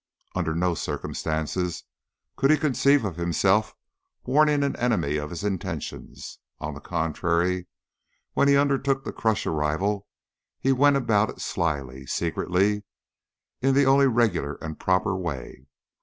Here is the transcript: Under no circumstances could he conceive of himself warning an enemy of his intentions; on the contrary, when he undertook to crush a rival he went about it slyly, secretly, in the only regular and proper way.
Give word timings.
Under 0.33 0.55
no 0.55 0.73
circumstances 0.73 1.83
could 2.35 2.49
he 2.49 2.57
conceive 2.57 3.05
of 3.05 3.17
himself 3.17 3.75
warning 4.23 4.63
an 4.63 4.75
enemy 4.77 5.17
of 5.17 5.29
his 5.29 5.43
intentions; 5.43 6.39
on 6.57 6.73
the 6.73 6.79
contrary, 6.79 7.67
when 8.33 8.47
he 8.47 8.57
undertook 8.57 9.03
to 9.03 9.13
crush 9.13 9.45
a 9.45 9.51
rival 9.51 10.07
he 10.57 10.71
went 10.71 10.95
about 10.95 11.29
it 11.29 11.39
slyly, 11.39 12.07
secretly, 12.07 12.83
in 13.61 13.75
the 13.75 13.85
only 13.85 14.07
regular 14.07 14.55
and 14.55 14.79
proper 14.79 15.15
way. 15.15 15.67